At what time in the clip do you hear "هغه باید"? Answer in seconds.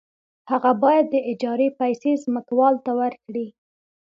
0.51-1.05